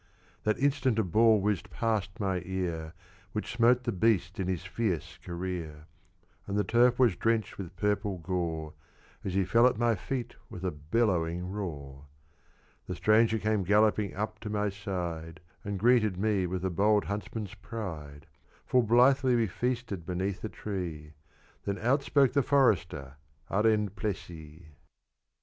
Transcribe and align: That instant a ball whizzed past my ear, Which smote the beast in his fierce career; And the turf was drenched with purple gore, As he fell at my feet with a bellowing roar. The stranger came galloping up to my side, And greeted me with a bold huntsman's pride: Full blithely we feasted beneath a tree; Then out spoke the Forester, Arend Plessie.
That 0.45 0.57
instant 0.57 0.97
a 0.97 1.03
ball 1.03 1.39
whizzed 1.41 1.69
past 1.69 2.19
my 2.19 2.41
ear, 2.43 2.95
Which 3.33 3.53
smote 3.53 3.83
the 3.83 3.91
beast 3.91 4.39
in 4.39 4.47
his 4.47 4.65
fierce 4.65 5.19
career; 5.23 5.85
And 6.47 6.57
the 6.57 6.63
turf 6.63 6.97
was 6.97 7.15
drenched 7.15 7.59
with 7.59 7.75
purple 7.75 8.17
gore, 8.17 8.73
As 9.23 9.35
he 9.35 9.45
fell 9.45 9.67
at 9.67 9.77
my 9.77 9.93
feet 9.93 10.35
with 10.49 10.63
a 10.65 10.71
bellowing 10.71 11.51
roar. 11.51 12.05
The 12.87 12.95
stranger 12.95 13.37
came 13.37 13.61
galloping 13.63 14.15
up 14.15 14.39
to 14.39 14.49
my 14.49 14.69
side, 14.69 15.39
And 15.63 15.77
greeted 15.77 16.17
me 16.17 16.47
with 16.47 16.65
a 16.65 16.71
bold 16.71 17.05
huntsman's 17.05 17.53
pride: 17.53 18.25
Full 18.65 18.81
blithely 18.81 19.35
we 19.35 19.45
feasted 19.45 20.03
beneath 20.03 20.43
a 20.43 20.49
tree; 20.49 21.13
Then 21.65 21.77
out 21.77 22.01
spoke 22.01 22.33
the 22.33 22.41
Forester, 22.41 23.17
Arend 23.51 23.95
Plessie. 23.95 24.69